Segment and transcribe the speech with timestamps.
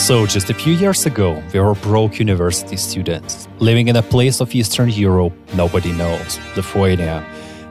[0.00, 4.40] So, just a few years ago, we were broke university students, living in a place
[4.40, 7.22] of Eastern Europe nobody knows, Lithuania.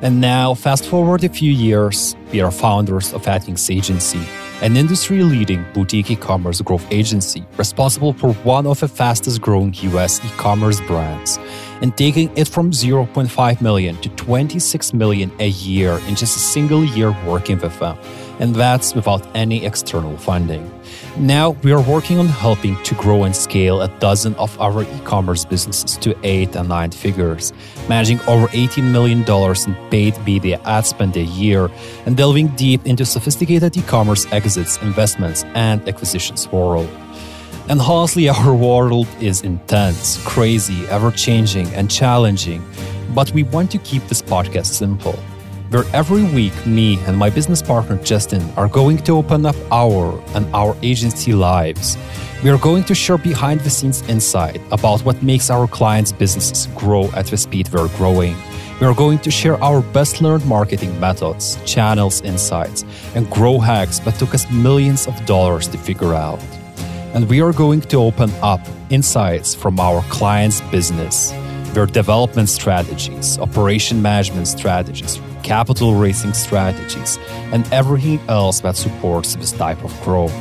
[0.04, 4.22] And now, fast forward a few years, we are founders of Atkins Agency,
[4.62, 9.74] an industry leading boutique e commerce growth agency responsible for one of the fastest growing
[9.92, 11.40] US e commerce brands
[11.82, 16.86] and taking it from 0.5 million to 26 million a year in just a single
[16.86, 17.98] year working with them.
[18.40, 20.72] And that's without any external funding.
[21.18, 25.00] Now we are working on helping to grow and scale a dozen of our e
[25.04, 27.52] commerce businesses to eight and nine figures,
[27.90, 29.20] managing over $18 million
[29.68, 31.70] in paid media ad spend a year,
[32.06, 36.90] and delving deep into sophisticated e commerce exits, investments, and acquisitions world.
[37.68, 42.64] And honestly, our world is intense, crazy, ever changing, and challenging.
[43.14, 45.18] But we want to keep this podcast simple.
[45.70, 50.20] Where every week, me and my business partner Justin are going to open up our
[50.36, 51.98] and our agency lives.
[52.44, 56.68] We are going to share behind the scenes insight about what makes our clients' businesses
[56.76, 58.36] grow at the speed we're growing.
[58.80, 64.00] We are going to share our best learned marketing methods, channels, insights, and grow hacks
[64.00, 66.40] that took us millions of dollars to figure out
[67.14, 71.32] and we are going to open up insights from our clients' business,
[71.74, 77.18] their development strategies, operation management strategies, capital raising strategies,
[77.54, 80.36] and everything else that supports this type of growth.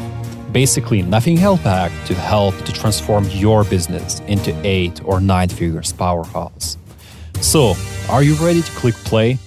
[0.53, 5.95] Basically, nothing held back to help to transform your business into eight or nine figures
[5.95, 6.77] powerhouse.
[7.41, 7.75] So,
[8.11, 9.39] are you ready to click play?